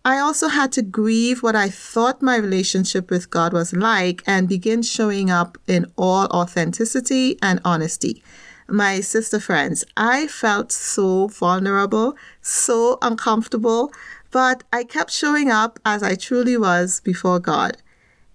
I 0.05 0.19
also 0.19 0.49
had 0.49 0.73
to 0.73 0.83
grieve 0.83 1.43
what 1.43 1.55
I 1.55 1.69
thought 1.69 2.23
my 2.23 2.37
relationship 2.37 3.11
with 3.11 3.31
God 3.31 3.53
was 3.53 3.73
like 3.73 4.23
and 4.27 4.49
begin 4.49 4.83
showing 4.83 5.31
up 5.31 5.59
in 5.67 5.87
all 5.97 6.27
authenticity 6.27 7.39
and 7.43 7.61
honesty 7.65 8.23
my 8.71 9.01
sister 9.01 9.41
friends, 9.41 9.85
I 9.97 10.27
felt 10.27 10.73
so 10.73 11.29
vulnerable, 11.29 12.17
so 12.41 12.99
uncomfortable. 13.03 13.93
But 14.31 14.63
I 14.73 14.85
kept 14.85 15.11
showing 15.11 15.51
up 15.51 15.79
as 15.85 16.03
I 16.03 16.15
truly 16.15 16.57
was 16.57 17.01
before 17.01 17.41
God. 17.41 17.79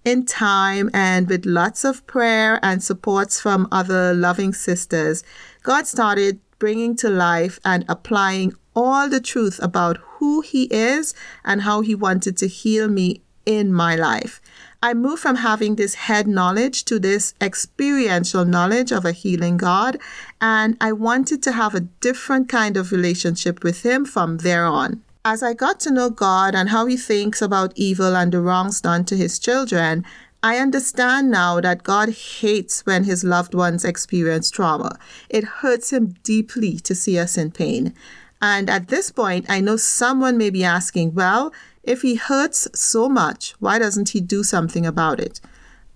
In 0.04 0.24
time 0.24 0.90
and 0.92 1.28
with 1.28 1.46
lots 1.46 1.84
of 1.84 2.06
prayer 2.06 2.60
and 2.62 2.82
supports 2.82 3.40
from 3.40 3.66
other 3.72 4.14
loving 4.14 4.52
sisters, 4.52 5.24
God 5.62 5.86
started 5.86 6.38
bringing 6.58 6.96
to 6.96 7.08
life 7.08 7.58
and 7.64 7.84
applying 7.88 8.52
all 8.74 9.08
the 9.08 9.20
truth 9.20 9.58
about 9.62 9.96
who 10.18 10.42
He 10.42 10.64
is 10.64 11.14
and 11.44 11.62
how 11.62 11.80
He 11.80 11.94
wanted 11.94 12.36
to 12.36 12.46
heal 12.46 12.88
me 12.88 13.22
in 13.46 13.72
my 13.72 13.96
life. 13.96 14.40
I 14.86 14.94
moved 14.94 15.20
from 15.20 15.34
having 15.34 15.74
this 15.74 15.94
head 15.94 16.28
knowledge 16.28 16.84
to 16.84 17.00
this 17.00 17.34
experiential 17.40 18.44
knowledge 18.44 18.92
of 18.92 19.04
a 19.04 19.10
healing 19.10 19.56
God, 19.56 19.98
and 20.40 20.76
I 20.80 20.92
wanted 20.92 21.42
to 21.42 21.50
have 21.50 21.74
a 21.74 21.80
different 21.80 22.48
kind 22.48 22.76
of 22.76 22.92
relationship 22.92 23.64
with 23.64 23.82
Him 23.82 24.04
from 24.04 24.36
there 24.36 24.64
on. 24.64 25.02
As 25.24 25.42
I 25.42 25.54
got 25.54 25.80
to 25.80 25.90
know 25.90 26.08
God 26.08 26.54
and 26.54 26.68
how 26.68 26.86
He 26.86 26.96
thinks 26.96 27.42
about 27.42 27.72
evil 27.74 28.14
and 28.14 28.30
the 28.30 28.40
wrongs 28.40 28.80
done 28.80 29.04
to 29.06 29.16
His 29.16 29.40
children, 29.40 30.04
I 30.40 30.58
understand 30.58 31.32
now 31.32 31.60
that 31.60 31.82
God 31.82 32.10
hates 32.10 32.86
when 32.86 33.02
His 33.02 33.24
loved 33.24 33.56
ones 33.56 33.84
experience 33.84 34.52
trauma. 34.52 35.00
It 35.28 35.42
hurts 35.62 35.92
Him 35.92 36.14
deeply 36.22 36.78
to 36.78 36.94
see 36.94 37.18
us 37.18 37.36
in 37.36 37.50
pain. 37.50 37.92
And 38.40 38.68
at 38.68 38.88
this 38.88 39.10
point, 39.10 39.46
I 39.48 39.60
know 39.60 39.76
someone 39.76 40.36
may 40.36 40.50
be 40.50 40.64
asking, 40.64 41.14
well, 41.14 41.52
if 41.82 42.02
he 42.02 42.16
hurts 42.16 42.68
so 42.74 43.08
much, 43.08 43.54
why 43.60 43.78
doesn't 43.78 44.10
he 44.10 44.20
do 44.20 44.42
something 44.42 44.84
about 44.84 45.20
it? 45.20 45.40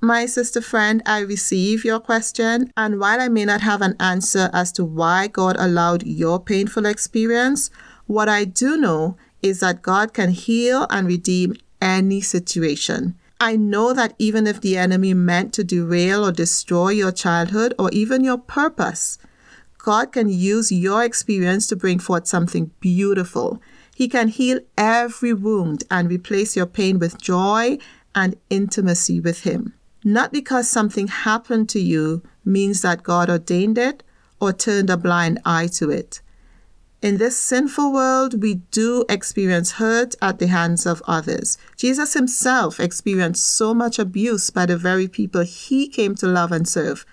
My 0.00 0.24
sister 0.24 0.62
friend, 0.62 1.02
I 1.04 1.18
receive 1.20 1.84
your 1.84 2.00
question, 2.00 2.72
and 2.74 2.98
while 2.98 3.20
I 3.20 3.28
may 3.28 3.44
not 3.44 3.60
have 3.60 3.82
an 3.82 3.96
answer 4.00 4.48
as 4.54 4.72
to 4.72 4.84
why 4.84 5.26
God 5.26 5.56
allowed 5.58 6.04
your 6.04 6.40
painful 6.40 6.86
experience, 6.86 7.70
what 8.06 8.26
I 8.26 8.44
do 8.44 8.78
know 8.78 9.18
is 9.42 9.60
that 9.60 9.82
God 9.82 10.14
can 10.14 10.30
heal 10.30 10.86
and 10.88 11.06
redeem 11.06 11.54
any 11.82 12.22
situation. 12.22 13.14
I 13.38 13.56
know 13.56 13.92
that 13.92 14.14
even 14.18 14.46
if 14.46 14.60
the 14.60 14.78
enemy 14.78 15.12
meant 15.12 15.52
to 15.54 15.64
derail 15.64 16.26
or 16.26 16.32
destroy 16.32 16.90
your 16.90 17.12
childhood 17.12 17.74
or 17.78 17.90
even 17.90 18.24
your 18.24 18.38
purpose, 18.38 19.18
God 19.82 20.12
can 20.12 20.28
use 20.28 20.70
your 20.70 21.04
experience 21.04 21.66
to 21.68 21.76
bring 21.76 21.98
forth 21.98 22.26
something 22.26 22.70
beautiful. 22.80 23.60
He 23.94 24.08
can 24.08 24.28
heal 24.28 24.60
every 24.76 25.32
wound 25.32 25.84
and 25.90 26.10
replace 26.10 26.56
your 26.56 26.66
pain 26.66 26.98
with 26.98 27.20
joy 27.20 27.78
and 28.14 28.36
intimacy 28.48 29.20
with 29.20 29.42
Him. 29.42 29.74
Not 30.04 30.32
because 30.32 30.68
something 30.68 31.08
happened 31.08 31.68
to 31.70 31.80
you 31.80 32.22
means 32.44 32.82
that 32.82 33.02
God 33.02 33.28
ordained 33.28 33.78
it 33.78 34.02
or 34.40 34.52
turned 34.52 34.90
a 34.90 34.96
blind 34.96 35.38
eye 35.44 35.68
to 35.74 35.90
it. 35.90 36.22
In 37.02 37.16
this 37.16 37.38
sinful 37.38 37.92
world, 37.92 38.42
we 38.42 38.56
do 38.70 39.06
experience 39.08 39.72
hurt 39.72 40.14
at 40.20 40.38
the 40.38 40.48
hands 40.48 40.84
of 40.84 41.02
others. 41.06 41.56
Jesus 41.76 42.12
himself 42.12 42.78
experienced 42.78 43.44
so 43.44 43.72
much 43.72 43.98
abuse 43.98 44.50
by 44.50 44.66
the 44.66 44.76
very 44.76 45.08
people 45.08 45.40
he 45.40 45.88
came 45.88 46.14
to 46.16 46.26
love 46.26 46.52
and 46.52 46.68
serve. 46.68 47.06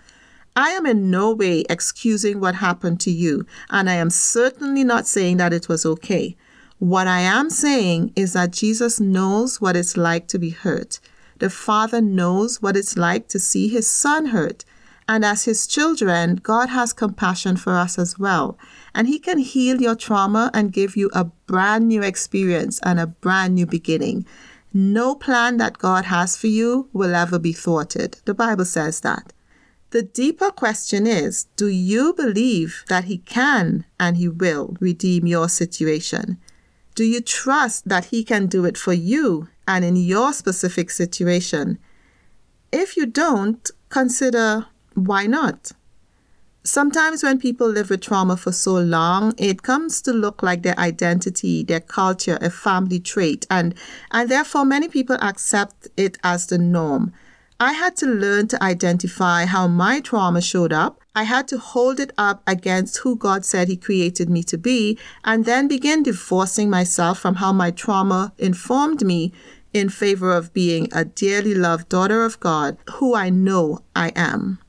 I 0.57 0.69
am 0.69 0.87
in 0.87 1.11
no 1.11 1.35
way 1.35 1.65
excusing 1.69 2.39
what 2.39 2.55
happened 2.55 2.99
to 3.01 3.11
you, 3.11 3.45
and 3.69 3.87
I 3.87 3.93
am 3.93 4.09
certainly 4.09 4.83
not 4.83 5.05
saying 5.05 5.37
that 5.37 5.53
it 5.53 5.69
was 5.69 5.85
okay. 5.85 6.35
What 6.79 7.05
I 7.05 7.19
am 7.19 7.51
saying 7.51 8.13
is 8.15 8.33
that 8.33 8.53
Jesus 8.53 8.99
knows 8.99 9.61
what 9.61 9.75
it's 9.75 9.95
like 9.95 10.27
to 10.29 10.39
be 10.39 10.49
hurt. 10.49 10.99
The 11.37 11.51
Father 11.51 12.01
knows 12.01 12.59
what 12.59 12.75
it's 12.75 12.97
like 12.97 13.27
to 13.27 13.39
see 13.39 13.67
his 13.67 13.87
Son 13.87 14.27
hurt. 14.27 14.65
And 15.07 15.23
as 15.23 15.43
his 15.43 15.67
children, 15.67 16.37
God 16.37 16.69
has 16.69 16.91
compassion 16.91 17.55
for 17.55 17.73
us 17.73 17.99
as 17.99 18.17
well. 18.17 18.57
And 18.95 19.07
he 19.07 19.19
can 19.19 19.37
heal 19.37 19.79
your 19.79 19.95
trauma 19.95 20.49
and 20.55 20.73
give 20.73 20.97
you 20.97 21.11
a 21.13 21.25
brand 21.45 21.87
new 21.87 22.01
experience 22.01 22.79
and 22.81 22.99
a 22.99 23.05
brand 23.05 23.53
new 23.53 23.67
beginning. 23.67 24.25
No 24.73 25.13
plan 25.13 25.57
that 25.57 25.77
God 25.77 26.05
has 26.05 26.35
for 26.35 26.47
you 26.47 26.89
will 26.93 27.13
ever 27.13 27.37
be 27.37 27.53
thwarted. 27.53 28.17
The 28.25 28.33
Bible 28.33 28.65
says 28.65 29.01
that. 29.01 29.33
The 29.97 30.03
deeper 30.03 30.51
question 30.51 31.07
is 31.07 31.47
do 31.55 31.65
you 31.69 32.13
believe 32.13 32.83
that 32.87 33.05
He 33.05 33.17
can 33.17 33.83
and 33.99 34.15
He 34.15 34.27
will 34.27 34.77
redeem 34.79 35.25
your 35.25 35.49
situation? 35.49 36.37
Do 36.93 37.03
you 37.03 37.19
trust 37.19 37.89
that 37.89 38.05
He 38.13 38.23
can 38.23 38.45
do 38.45 38.63
it 38.65 38.77
for 38.77 38.93
you 38.93 39.47
and 39.67 39.83
in 39.83 39.95
your 39.95 40.33
specific 40.33 40.91
situation? 40.91 41.79
If 42.71 42.95
you 42.95 43.07
don't, 43.07 43.71
consider 43.89 44.67
why 44.93 45.25
not? 45.25 45.71
Sometimes 46.63 47.23
when 47.23 47.39
people 47.39 47.67
live 47.67 47.89
with 47.89 48.01
trauma 48.01 48.37
for 48.37 48.51
so 48.51 48.75
long, 48.75 49.33
it 49.39 49.63
comes 49.63 50.03
to 50.03 50.13
look 50.13 50.43
like 50.43 50.61
their 50.61 50.77
identity, 50.77 51.63
their 51.63 51.79
culture, 51.79 52.37
a 52.39 52.51
family 52.51 52.99
trait, 52.99 53.47
and, 53.49 53.73
and 54.11 54.29
therefore 54.29 54.63
many 54.63 54.89
people 54.89 55.17
accept 55.21 55.87
it 55.97 56.19
as 56.23 56.45
the 56.45 56.59
norm. 56.59 57.13
I 57.59 57.73
had 57.73 57.95
to 57.97 58.05
learn 58.05 58.47
to 58.49 58.63
identify 58.63 59.45
how 59.45 59.67
my 59.67 59.99
trauma 59.99 60.41
showed 60.41 60.71
up. 60.71 61.01
I 61.15 61.23
had 61.23 61.47
to 61.47 61.57
hold 61.57 61.99
it 61.99 62.13
up 62.15 62.43
against 62.45 62.97
who 62.99 63.15
God 63.15 63.43
said 63.45 63.67
He 63.67 63.75
created 63.75 64.29
me 64.29 64.43
to 64.43 64.59
be, 64.59 64.99
and 65.23 65.45
then 65.45 65.67
begin 65.67 66.03
divorcing 66.03 66.69
myself 66.69 67.17
from 67.17 67.35
how 67.35 67.51
my 67.51 67.71
trauma 67.71 68.31
informed 68.37 69.03
me 69.03 69.33
in 69.73 69.89
favor 69.89 70.31
of 70.31 70.53
being 70.53 70.87
a 70.91 71.03
dearly 71.03 71.55
loved 71.55 71.89
daughter 71.89 72.23
of 72.23 72.39
God, 72.39 72.77
who 72.93 73.15
I 73.15 73.31
know 73.31 73.79
I 73.95 74.09
am. 74.15 74.59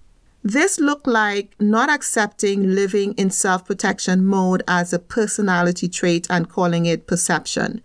This 0.43 0.81
looked 0.81 1.07
like 1.07 1.55
not 1.61 1.91
accepting 1.91 2.75
living 2.75 3.13
in 3.15 3.31
self 3.31 3.67
protection 3.67 4.25
mode 4.25 4.63
as 4.67 4.95
a 4.95 4.99
personality 4.99 5.89
trait 5.89 6.27
and 6.31 6.49
calling 6.49 6.87
it 6.87 7.07
perception 7.07 7.83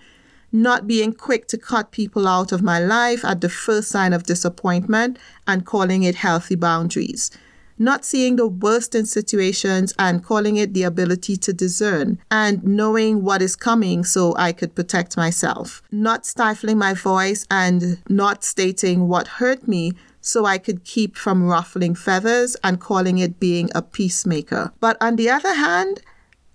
not 0.54 0.88
being 0.88 1.12
quick 1.12 1.48
to 1.48 1.58
cut 1.58 1.92
people 1.92 2.28
out 2.28 2.52
of 2.52 2.62
my 2.62 2.80
life 2.80 3.26
at 3.26 3.42
the 3.42 3.50
first 3.50 3.90
sign 3.90 4.14
of 4.14 4.24
disappointment 4.24 5.18
and 5.48 5.66
calling 5.66 6.04
it 6.04 6.16
healthy 6.16 6.56
boundaries. 6.56 7.32
Not 7.80 8.06
seeing 8.06 8.36
the 8.36 8.48
worst 8.48 8.94
in 8.94 9.08
situations 9.08 9.96
and 9.98 10.24
calling 10.24 10.58
it 10.58 10.76
the 10.76 10.84
ability 10.84 11.38
to 11.38 11.54
discern 11.54 12.20
and 12.30 12.64
knowing 12.64 13.24
what 13.24 13.42
is 13.42 13.56
coming 13.56 14.04
so 14.04 14.36
I 14.38 14.52
could 14.52 14.76
protect 14.76 15.18
myself. 15.18 15.82
Not 15.92 16.26
stifling 16.26 16.78
my 16.78 16.94
voice 16.94 17.48
and 17.50 17.98
not 18.08 18.44
stating 18.44 19.08
what 19.08 19.28
hurt 19.28 19.68
me 19.68 19.94
so 20.22 20.46
I 20.46 20.60
could 20.60 20.84
keep 20.84 21.18
from 21.18 21.44
ruffling 21.44 21.96
feathers 21.96 22.56
and 22.64 22.80
calling 22.80 23.18
it 23.18 23.40
being 23.40 23.72
a 23.74 23.82
peacemaker. 23.82 24.72
But 24.80 24.96
on 25.02 25.16
the 25.16 25.32
other 25.32 25.54
hand, 25.56 26.02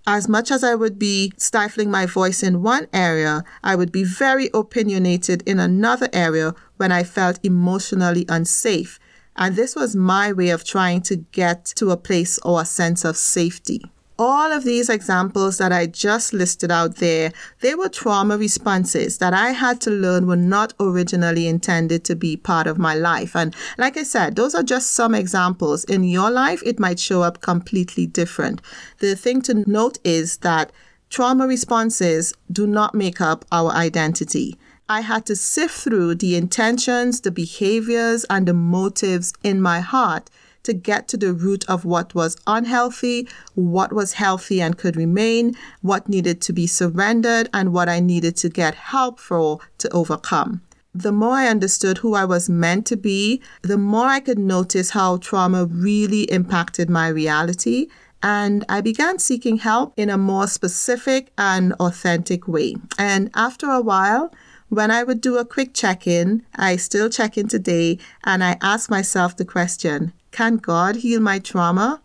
as 0.07 0.27
much 0.27 0.51
as 0.51 0.63
I 0.63 0.75
would 0.75 0.97
be 0.97 1.31
stifling 1.37 1.91
my 1.91 2.05
voice 2.05 2.41
in 2.41 2.63
one 2.63 2.87
area, 2.93 3.43
I 3.63 3.75
would 3.75 3.91
be 3.91 4.03
very 4.03 4.49
opinionated 4.53 5.43
in 5.45 5.59
another 5.59 6.09
area 6.13 6.55
when 6.77 6.91
I 6.91 7.03
felt 7.03 7.39
emotionally 7.43 8.25
unsafe. 8.27 8.99
And 9.35 9.55
this 9.55 9.75
was 9.75 9.95
my 9.95 10.31
way 10.33 10.49
of 10.49 10.63
trying 10.63 11.01
to 11.03 11.17
get 11.17 11.65
to 11.75 11.91
a 11.91 11.97
place 11.97 12.39
or 12.39 12.61
a 12.61 12.65
sense 12.65 13.05
of 13.05 13.17
safety 13.17 13.91
all 14.19 14.51
of 14.51 14.65
these 14.65 14.89
examples 14.89 15.57
that 15.59 15.71
I 15.71 15.85
just 15.85 16.33
listed 16.33 16.69
out 16.69 16.97
there, 16.97 17.31
they 17.61 17.73
were 17.73 17.87
trauma 17.87 18.37
responses 18.37 19.17
that 19.19 19.33
I 19.33 19.51
had 19.51 19.79
to 19.81 19.89
learn 19.91 20.27
were 20.27 20.35
not 20.35 20.73
originally 20.77 21.47
intended 21.47 22.03
to 22.03 22.17
be 22.17 22.35
part 22.35 22.67
of 22.67 22.77
my 22.77 22.95
life. 22.95 23.33
And 23.33 23.55
like 23.77 23.95
I 23.95 24.03
said, 24.03 24.35
those 24.35 24.53
are 24.53 24.61
just 24.61 24.91
some 24.91 25.15
examples. 25.15 25.85
In 25.85 26.03
your 26.03 26.29
life, 26.29 26.61
it 26.65 26.79
might 26.79 26.99
show 26.99 27.21
up 27.21 27.39
completely 27.39 28.05
different. 28.05 28.61
The 28.97 29.15
thing 29.15 29.41
to 29.43 29.63
note 29.65 29.99
is 30.03 30.37
that 30.39 30.73
trauma 31.09 31.47
responses 31.47 32.33
do 32.51 32.67
not 32.67 32.93
make 32.93 33.21
up 33.21 33.45
our 33.53 33.71
identity. 33.71 34.57
I 34.89 35.01
had 35.01 35.25
to 35.27 35.35
sift 35.35 35.75
through 35.75 36.15
the 36.15 36.35
intentions, 36.35 37.21
the 37.21 37.31
behaviors, 37.31 38.25
and 38.25 38.45
the 38.47 38.53
motives 38.53 39.33
in 39.43 39.61
my 39.61 39.79
heart 39.79 40.29
to 40.63 40.73
get 40.73 41.07
to 41.09 41.17
the 41.17 41.33
root 41.33 41.63
of 41.69 41.85
what 41.85 42.15
was 42.15 42.37
unhealthy, 42.47 43.27
what 43.55 43.93
was 43.93 44.13
healthy 44.13 44.61
and 44.61 44.77
could 44.77 44.95
remain, 44.95 45.55
what 45.81 46.09
needed 46.09 46.41
to 46.41 46.53
be 46.53 46.67
surrendered, 46.67 47.49
and 47.53 47.73
what 47.73 47.89
I 47.89 47.99
needed 47.99 48.35
to 48.37 48.49
get 48.49 48.75
help 48.75 49.19
for 49.19 49.59
to 49.79 49.89
overcome. 49.91 50.61
The 50.93 51.11
more 51.11 51.35
I 51.35 51.47
understood 51.47 51.99
who 51.99 52.15
I 52.15 52.25
was 52.25 52.49
meant 52.49 52.85
to 52.87 52.97
be, 52.97 53.41
the 53.61 53.77
more 53.77 54.07
I 54.07 54.19
could 54.19 54.39
notice 54.39 54.89
how 54.89 55.17
trauma 55.17 55.65
really 55.65 56.23
impacted 56.23 56.89
my 56.89 57.07
reality. 57.07 57.87
And 58.21 58.65
I 58.67 58.81
began 58.81 59.19
seeking 59.19 59.57
help 59.57 59.93
in 59.95 60.09
a 60.09 60.17
more 60.17 60.47
specific 60.47 61.31
and 61.37 61.73
authentic 61.73 62.47
way. 62.47 62.75
And 62.97 63.29
after 63.33 63.69
a 63.69 63.81
while, 63.81 64.33
when 64.67 64.91
I 64.91 65.03
would 65.03 65.21
do 65.21 65.37
a 65.37 65.45
quick 65.45 65.73
check 65.73 66.05
in, 66.05 66.43
I 66.55 66.75
still 66.75 67.09
check 67.09 67.37
in 67.37 67.47
today, 67.47 67.97
and 68.23 68.43
I 68.43 68.57
ask 68.61 68.89
myself 68.89 69.37
the 69.37 69.45
question 69.45 70.13
can 70.31 70.57
God 70.57 70.97
heal 70.97 71.19
my 71.19 71.39
trauma? 71.39 72.01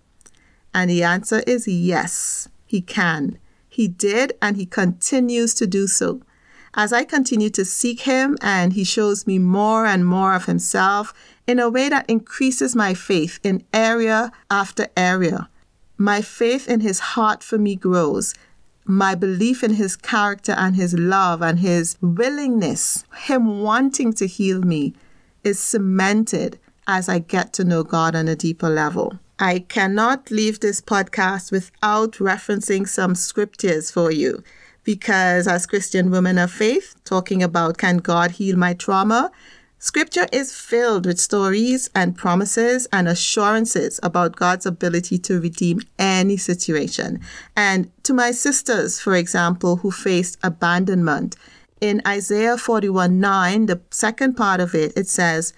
And 0.73 0.91
the 0.91 1.03
answer 1.03 1.43
is 1.47 1.69
yes, 1.69 2.49
He 2.67 2.81
can. 2.81 3.39
He 3.69 3.89
did, 3.89 4.33
and 4.41 4.57
He 4.57 4.67
continues 4.67 5.55
to 5.55 5.67
do 5.67 5.87
so. 5.87 6.21
As 6.75 6.93
I 6.93 7.05
continue 7.05 7.51
to 7.51 7.65
seek 7.65 8.01
Him 8.01 8.37
and 8.41 8.73
He 8.73 8.85
shows 8.85 9.27
me 9.27 9.39
more 9.39 9.87
and 9.87 10.05
more 10.07 10.35
of 10.35 10.47
Himself 10.47 11.13
in 11.47 11.59
a 11.59 11.69
way 11.69 11.89
that 11.89 12.09
increases 12.09 12.75
my 12.75 12.95
faith 12.95 13.39
in 13.43 13.63
area 13.73 14.33
after 14.51 14.89
area, 14.97 15.49
my 15.97 16.21
faith 16.21 16.69
in 16.69 16.81
His 16.81 16.99
heart 16.99 17.43
for 17.45 17.59
me 17.59 17.77
grows. 17.77 18.35
my 18.87 19.15
belief 19.15 19.65
in 19.65 19.75
his 19.75 19.97
character 19.97 20.53
and 20.53 20.77
his 20.77 20.95
love 20.95 21.43
and 21.43 21.59
his 21.61 21.97
willingness, 22.01 23.05
him 23.17 23.61
wanting 23.63 24.13
to 24.13 24.27
heal 24.27 24.61
me, 24.61 24.93
is 25.43 25.59
cemented 25.59 26.59
as 26.87 27.09
I 27.09 27.19
get 27.19 27.53
to 27.55 27.65
know 27.65 27.83
God 27.83 28.15
on 28.15 28.29
a 28.29 28.37
deeper 28.37 28.69
level. 28.69 29.19
I 29.39 29.61
cannot 29.61 30.31
leave 30.31 30.61
this 30.61 30.81
podcast 30.81 31.51
without 31.51 32.13
referencing 32.15 32.89
some 32.89 33.15
scriptures 33.15 33.91
for 33.91 34.11
you 34.11 34.43
because, 34.85 35.49
as 35.49 35.67
Christian 35.67 36.11
women 36.11 36.39
of 36.39 36.53
faith, 36.53 36.95
talking 37.05 37.43
about 37.43 37.79
can 37.79 37.99
God 37.99 38.33
heal 38.33 38.57
my 38.57 38.75
trauma, 38.75 39.33
Scripture 39.85 40.27
is 40.33 40.55
filled 40.55 41.05
with 41.05 41.21
stories 41.21 41.91
and 41.95 42.17
promises 42.17 42.89
and 42.91 43.07
assurances 43.07 44.01
about 44.03 44.35
God's 44.35 44.65
ability 44.65 45.19
to 45.19 45.39
redeem 45.39 45.81
any 45.99 46.39
situation. 46.39 47.21
And 47.55 47.91
to 48.05 48.15
my 48.15 48.31
sisters, 48.31 48.99
for 48.99 49.15
example, 49.15 49.77
who 49.77 49.91
faced 49.91 50.39
abandonment, 50.43 51.37
in 51.83 52.01
Isaiah 52.07 52.57
41 52.57 53.21
9, 53.21 53.67
the 53.67 53.79
second 53.91 54.39
part 54.39 54.61
of 54.61 54.75
it, 54.75 54.97
it 54.97 55.07
says, 55.07 55.53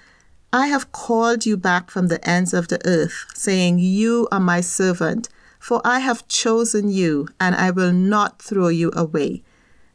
I 0.53 0.69
have 0.69 0.93
called 0.93 1.45
you 1.45 1.57
back 1.57 1.91
from 1.91 2.09
the 2.09 2.26
ends 2.29 2.55
of 2.55 2.69
the 2.69 2.81
earth, 2.87 3.26
saying, 3.35 3.79
You 3.79 4.29
are 4.31 4.41
my 4.41 4.61
servant, 4.61 5.29
for 5.59 5.81
I 5.85 5.99
have 5.99 6.29
chosen 6.29 6.88
you, 6.88 7.29
and 7.41 7.55
I 7.55 7.71
will 7.71 7.93
not 7.93 8.41
throw 8.41 8.69
you 8.69 8.93
away. 8.95 9.43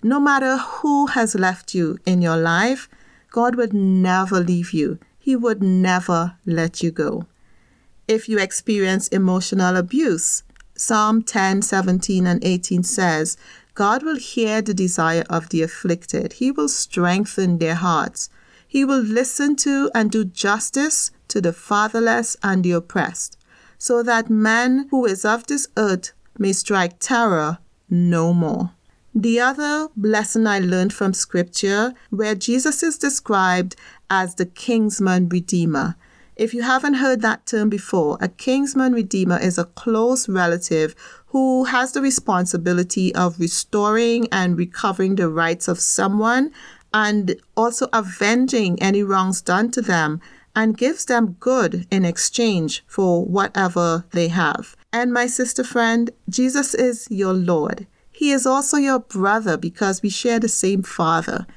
No 0.04 0.20
matter 0.20 0.58
who 0.58 1.08
has 1.08 1.36
left 1.36 1.74
you 1.74 1.98
in 2.06 2.22
your 2.22 2.38
life, 2.38 2.90
God 3.30 3.56
would 3.56 3.74
never 3.74 4.40
leave 4.40 4.74
you. 4.74 5.00
He 5.18 5.36
would 5.36 5.64
never 5.64 6.36
let 6.46 6.84
you 6.84 6.92
go. 6.92 7.28
If 8.08 8.28
you 8.28 8.40
experience 8.40 9.08
emotional 9.08 9.78
abuse, 9.78 10.44
Psalm 10.76 11.22
10, 11.22 11.62
17, 11.62 12.26
and 12.26 12.44
18 12.44 12.84
says, 12.84 13.38
God 13.74 14.04
will 14.04 14.18
hear 14.18 14.62
the 14.62 14.74
desire 14.74 15.24
of 15.30 15.50
the 15.50 15.62
afflicted. 15.62 16.34
He 16.34 16.52
will 16.52 16.68
strengthen 16.68 17.60
their 17.60 17.76
hearts. 17.76 18.30
He 18.72 18.86
will 18.86 19.02
listen 19.02 19.58
to 19.58 19.92
and 19.94 20.10
do 20.10 20.24
justice 20.24 21.12
to 21.28 21.42
the 21.42 21.52
fatherless 21.52 22.38
and 22.42 22.64
the 22.64 22.72
oppressed, 22.72 23.38
so 23.78 24.02
that 24.02 24.30
man 24.30 24.88
who 24.92 25.06
is 25.06 25.26
of 25.26 25.46
this 25.48 25.68
earth 25.76 26.14
may 26.38 26.54
strike 26.54 26.98
terror 27.00 27.58
no 27.90 28.34
more. 28.34 28.72
The 29.14 29.42
other 29.42 29.90
lesson 29.98 30.48
I 30.48 30.60
learned 30.60 30.94
from 30.94 31.14
scripture, 31.14 31.94
where 32.12 32.34
Jesus 32.34 32.82
is 32.82 32.98
described 32.98 33.76
as 34.10 34.36
the 34.36 34.46
kinsman 34.46 35.28
redeemer. 35.28 35.98
If 36.38 36.54
you 36.54 36.62
haven't 36.64 36.94
heard 36.94 37.20
that 37.24 37.46
term 37.46 37.68
before, 37.70 38.18
a 38.22 38.30
kinsman 38.30 38.94
redeemer 38.94 39.38
is 39.38 39.58
a 39.58 39.66
close 39.66 40.30
relative 40.30 40.96
who 41.28 41.66
has 41.66 41.92
the 41.92 42.02
responsibility 42.02 43.14
of 43.16 43.38
restoring 43.38 44.30
and 44.32 44.58
recovering 44.58 45.16
the 45.16 45.28
rights 45.28 45.68
of 45.68 45.82
someone 45.82 46.54
and 46.94 47.36
also 47.56 47.88
avenging 47.94 48.82
any 48.82 49.04
wrongs 49.04 49.42
done 49.42 49.72
to 49.72 49.82
them 49.82 50.22
and 50.56 50.78
gives 50.78 51.06
them 51.06 51.38
good 51.40 51.88
in 51.90 52.04
exchange 52.06 52.84
for 52.88 53.26
whatever 53.26 54.06
they 54.12 54.28
have. 54.28 54.76
And 54.92 55.14
my 55.14 55.28
sister 55.28 55.64
friend, 55.64 56.12
Jesus 56.30 56.74
is 56.74 57.08
your 57.10 57.34
Lord. 57.34 57.88
He 58.12 58.32
is 58.32 58.46
also 58.46 58.78
your 58.78 59.00
brother 59.00 59.58
because 59.58 60.02
we 60.02 60.10
share 60.10 60.40
the 60.40 60.50
same 60.50 60.84
Father. 60.84 61.48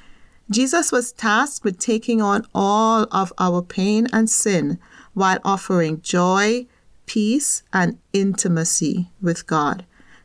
Jesus 0.50 0.92
was 0.92 1.12
tasked 1.12 1.64
with 1.64 1.78
taking 1.78 2.22
on 2.22 2.46
all 2.54 3.06
of 3.10 3.32
our 3.38 3.62
pain 3.62 4.06
and 4.12 4.30
sin 4.30 4.78
while 5.14 5.38
offering 5.44 6.00
joy, 6.00 6.66
peace, 7.06 7.62
and 7.72 7.98
intimacy 8.12 9.10
with 9.20 9.46
God. 9.46 9.84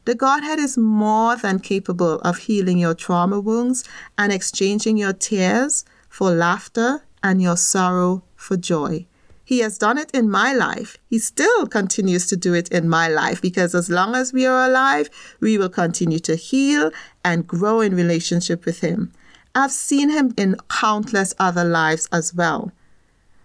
The 0.10 0.16
Godhead 0.16 0.58
is 0.58 0.76
more 0.76 1.36
than 1.36 1.60
capable 1.60 2.16
of 2.22 2.40
healing 2.40 2.80
your 2.80 2.96
trauma 2.96 3.40
wounds 3.40 3.84
and 4.18 4.34
exchanging 4.34 4.98
your 4.98 5.14
tears 5.14 5.86
for 6.10 6.32
laughter 6.32 7.04
and 7.22 7.40
your 7.40 7.56
sorrow 7.56 8.24
for 8.36 8.58
joy. 8.58 9.06
He 9.46 9.60
has 9.60 9.78
done 9.78 10.00
it 10.00 10.10
in 10.10 10.28
my 10.28 10.52
life. 10.52 10.98
He 11.12 11.20
still 11.20 11.68
continues 11.68 12.26
to 12.26 12.36
do 12.36 12.56
it 12.56 12.70
in 12.70 12.90
my 12.90 13.08
life 13.08 13.40
because 13.40 13.76
as 13.76 13.92
long 13.92 14.16
as 14.16 14.34
we 14.34 14.48
are 14.48 14.66
alive, 14.66 15.12
we 15.40 15.60
will 15.60 15.70
continue 15.70 16.18
to 16.22 16.36
heal 16.36 16.90
and 17.24 17.46
grow 17.46 17.80
in 17.80 17.96
relationship 17.96 18.66
with 18.66 18.80
Him. 18.80 19.12
I've 19.54 19.72
seen 19.72 20.10
Him 20.10 20.34
in 20.36 20.56
countless 20.70 21.36
other 21.38 21.64
lives 21.64 22.10
as 22.12 22.34
well. 22.34 22.72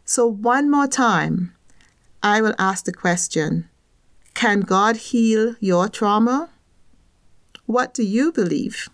So, 0.06 0.26
one 0.26 0.70
more 0.70 0.86
time, 0.86 1.52
I 2.22 2.40
will 2.40 2.54
ask 2.58 2.86
the 2.86 2.92
question 2.94 3.68
Can 4.32 4.62
God 4.62 4.96
heal 4.96 5.56
your 5.60 5.90
trauma? 5.90 6.48
What 7.66 7.94
do 7.94 8.02
you 8.02 8.32
believe? 8.32 8.88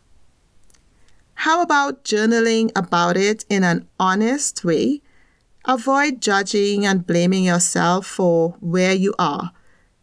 How 1.34 1.62
about 1.62 2.04
journaling 2.04 2.70
about 2.76 3.16
it 3.16 3.44
in 3.48 3.64
an 3.64 3.88
honest 3.98 4.64
way 4.64 5.02
Avoid 5.66 6.22
judging 6.22 6.86
and 6.86 7.06
blaming 7.06 7.44
yourself 7.44 8.06
for 8.06 8.56
where 8.60 8.94
you 8.94 9.14
are. 9.18 9.52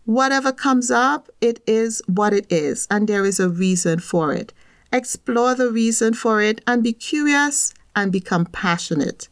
Whatever 0.06 0.51
comes 0.51 0.91
up, 0.91 1.30
it 1.41 1.62
is 1.65 2.01
what 2.06 2.32
it 2.32 2.45
is, 2.51 2.88
and 2.91 3.08
there 3.08 3.25
is 3.25 3.39
a 3.39 3.49
reason 3.49 3.99
for 3.99 4.34
it. 4.34 4.53
Explore 4.93 5.56
the 5.56 5.71
reason 5.71 6.13
for 6.13 6.41
it 6.41 6.62
and 6.67 6.84
be 6.84 6.93
curious 6.93 7.73
and 7.95 8.12
be 8.12 8.19
compassionate. 8.19 9.30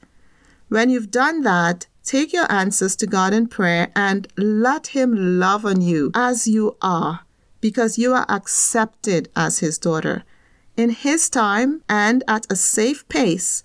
When 0.67 0.89
you've 0.89 1.11
done 1.11 1.43
that, 1.43 1.85
take 2.03 2.33
your 2.33 2.51
answers 2.51 2.95
to 2.97 3.07
God 3.07 3.31
in 3.31 3.47
prayer 3.47 3.91
and 3.95 4.27
let 4.35 4.87
Him 4.87 5.39
love 5.39 5.63
on 5.63 5.81
you 5.81 6.11
as 6.15 6.47
you 6.47 6.75
are, 6.81 7.21
because 7.65 7.97
you 7.97 8.13
are 8.13 8.27
accepted 8.29 9.27
as 9.35 9.57
His 9.57 9.79
daughter. 9.79 10.23
In 10.77 10.91
His 10.91 11.31
time 11.31 11.81
and 11.89 12.23
at 12.27 12.45
a 12.47 12.55
safe 12.55 13.07
pace, 13.07 13.63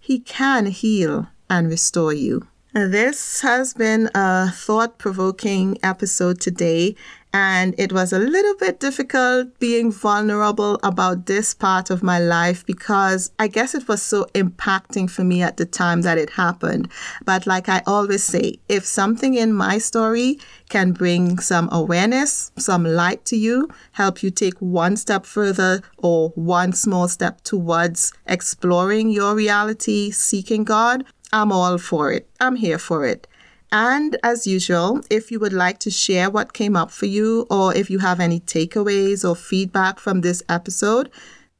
He 0.00 0.20
can 0.20 0.64
heal 0.64 1.28
and 1.50 1.68
restore 1.68 2.14
you. 2.14 2.46
This 2.72 3.42
has 3.42 3.74
been 3.74 4.08
a 4.14 4.50
thought 4.50 4.96
provoking 4.96 5.76
episode 5.82 6.40
today, 6.40 6.96
and 7.32 7.74
it 7.78 7.92
was 7.92 8.12
a 8.12 8.18
little 8.18 8.54
bit 8.56 8.78
difficult 8.78 9.58
being 9.58 9.90
vulnerable 9.90 10.78
about 10.82 11.26
this 11.26 11.54
part 11.54 11.88
of 11.88 12.02
my 12.02 12.18
life 12.18 12.64
because 12.66 13.30
I 13.38 13.48
guess 13.48 13.74
it 13.74 13.88
was 13.88 14.02
so 14.02 14.26
impacting 14.34 15.10
for 15.10 15.24
me 15.24 15.42
at 15.42 15.56
the 15.56 15.64
time 15.64 16.02
that 16.02 16.18
it 16.18 16.30
happened. 16.30 16.90
But 17.24 17.46
like 17.46 17.68
I 17.68 17.82
always 17.86 18.22
say, 18.22 18.58
if 18.68 18.84
something 18.84 19.34
in 19.34 19.52
my 19.54 19.78
story 19.78 20.38
can 20.68 20.92
bring 20.92 21.38
some 21.38 21.68
awareness, 21.72 22.52
some 22.58 22.84
light 22.84 23.24
to 23.26 23.36
you, 23.36 23.68
help 23.92 24.22
you 24.22 24.30
take 24.30 24.58
one 24.58 24.96
step 24.96 25.24
further 25.24 25.80
or 25.98 26.30
one 26.30 26.72
small 26.72 27.08
step 27.08 27.42
towards 27.42 28.12
exploring 28.26 29.08
your 29.08 29.34
reality, 29.34 30.10
seeking 30.10 30.64
God, 30.64 31.04
I'm 31.32 31.50
all 31.50 31.78
for 31.78 32.12
it. 32.12 32.28
I'm 32.40 32.56
here 32.56 32.78
for 32.78 33.06
it. 33.06 33.26
And 33.72 34.16
as 34.22 34.46
usual, 34.46 35.00
if 35.08 35.32
you 35.32 35.40
would 35.40 35.54
like 35.54 35.78
to 35.78 35.90
share 35.90 36.28
what 36.28 36.52
came 36.52 36.76
up 36.76 36.90
for 36.90 37.06
you, 37.06 37.46
or 37.48 37.74
if 37.74 37.88
you 37.88 38.00
have 38.00 38.20
any 38.20 38.38
takeaways 38.38 39.26
or 39.26 39.34
feedback 39.34 39.98
from 39.98 40.20
this 40.20 40.42
episode, 40.46 41.10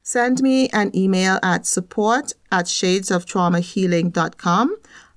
send 0.03 0.43
me 0.43 0.69
an 0.69 0.95
email 0.95 1.39
at 1.43 1.65
support 1.65 2.35
at 2.53 2.67
shadesoftraumahealing.com, 2.67 4.77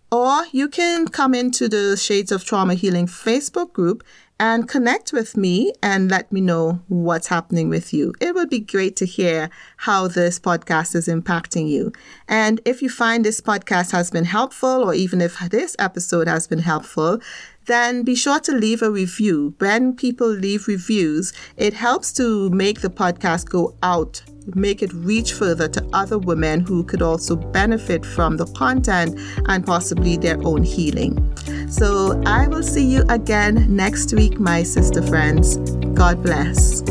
or 0.09 0.45
you 0.53 0.69
can 0.69 1.09
come 1.09 1.33
into 1.33 1.67
the 1.67 1.97
Shades 1.97 2.31
of 2.31 2.45
Trauma 2.45 2.75
Healing 2.75 3.07
Facebook 3.07 3.73
group 3.73 4.01
and 4.39 4.67
connect 4.67 5.13
with 5.13 5.37
me 5.37 5.73
and 5.81 6.11
let 6.11 6.31
me 6.31 6.41
know 6.41 6.81
what's 6.87 7.27
happening 7.27 7.69
with 7.69 7.93
you. 7.93 8.13
It 8.19 8.35
would 8.35 8.49
be 8.49 8.59
great 8.59 8.95
to 8.97 9.05
hear 9.05 9.49
how 9.77 10.07
this 10.07 10.39
podcast 10.39 10.95
is 10.95 11.07
impacting 11.07 11.69
you. 11.69 11.93
And 12.27 12.59
if 12.65 12.81
you 12.81 12.89
find 12.89 13.23
this 13.23 13.39
podcast 13.39 13.91
has 13.91 14.11
been 14.11 14.25
helpful, 14.25 14.83
or 14.83 14.93
even 14.93 15.21
if 15.21 15.39
this 15.49 15.75
episode 15.79 16.27
has 16.27 16.47
been 16.47 16.59
helpful, 16.59 17.19
then 17.65 18.03
be 18.03 18.15
sure 18.15 18.39
to 18.41 18.51
leave 18.51 18.81
a 18.81 18.91
review. 18.91 19.55
When 19.59 19.95
people 19.95 20.27
leave 20.27 20.67
reviews, 20.67 21.33
it 21.57 21.73
helps 21.73 22.13
to 22.13 22.49
make 22.49 22.81
the 22.81 22.89
podcast 22.89 23.49
go 23.49 23.75
out 23.81 24.21
make 24.53 24.83
it 24.83 24.93
reach 24.93 25.33
further 25.33 25.67
to 25.67 25.83
other 25.93 26.19
women 26.19 26.59
who 26.59 26.83
could 26.83 27.01
also 27.01 27.35
benefit 27.35 28.05
from 28.05 28.37
the 28.37 28.45
content 28.53 29.19
and 29.47 29.65
possibly 29.65 30.17
their 30.17 30.39
own 30.45 30.63
healing. 30.63 31.35
So 31.69 32.21
I 32.25 32.47
will 32.47 32.63
see 32.63 32.85
you 32.85 33.03
again 33.09 33.75
next 33.75 34.13
week, 34.13 34.39
my 34.39 34.61
sister 34.63 35.01
friends. 35.01 35.57
God 35.95 36.21
bless. 36.21 36.81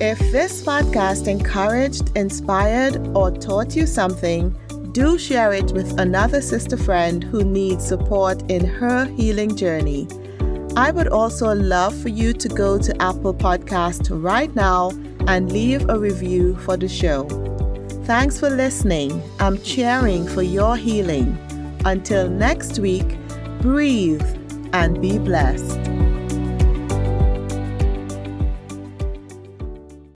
If 0.00 0.18
this 0.30 0.62
podcast 0.62 1.26
encouraged, 1.26 2.16
inspired, 2.16 2.96
or 3.16 3.32
taught 3.32 3.74
you 3.74 3.84
something, 3.84 4.56
do 4.92 5.18
share 5.18 5.52
it 5.52 5.72
with 5.72 5.98
another 5.98 6.40
sister 6.40 6.76
friend 6.76 7.22
who 7.22 7.44
needs 7.44 7.86
support 7.86 8.42
in 8.50 8.64
her 8.64 9.04
healing 9.06 9.54
journey. 9.56 10.08
I 10.76 10.90
would 10.90 11.08
also 11.08 11.54
love 11.54 11.96
for 12.00 12.08
you 12.08 12.32
to 12.32 12.48
go 12.48 12.78
to 12.78 13.02
Apple 13.02 13.34
Podcast 13.34 14.08
right 14.10 14.54
now 14.54 14.90
and 15.26 15.52
leave 15.52 15.88
a 15.88 15.98
review 15.98 16.56
for 16.58 16.76
the 16.76 16.88
show. 16.88 17.26
Thanks 18.04 18.38
for 18.38 18.48
listening. 18.48 19.22
I'm 19.40 19.60
cheering 19.62 20.26
for 20.26 20.42
your 20.42 20.76
healing. 20.76 21.36
Until 21.84 22.28
next 22.28 22.78
week, 22.78 23.18
breathe 23.60 24.24
and 24.72 25.00
be 25.00 25.18
blessed. 25.18 25.97